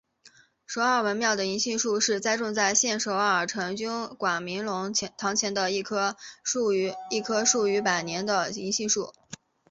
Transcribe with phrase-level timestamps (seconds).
[0.65, 9.13] 首尔文庙的银杏树是栽种在现首尔成均馆明伦堂前的一棵树龄逾数百年的银杏树。